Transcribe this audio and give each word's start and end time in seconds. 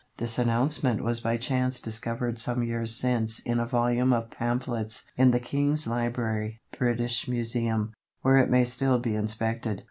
This 0.17 0.39
announcement 0.39 1.03
was 1.03 1.19
by 1.19 1.37
chance 1.37 1.79
discovered 1.79 2.39
some 2.39 2.63
years 2.63 2.95
since 2.95 3.37
in 3.37 3.59
a 3.59 3.67
volume 3.67 4.13
of 4.13 4.31
pamphlets 4.31 5.05
in 5.15 5.29
the 5.29 5.39
"King's 5.39 5.85
Library," 5.85 6.59
British 6.75 7.27
Museum, 7.27 7.93
where 8.23 8.37
it 8.37 8.49
may 8.49 8.65
still 8.65 8.97
be 8.97 9.13
inspected. 9.13 9.79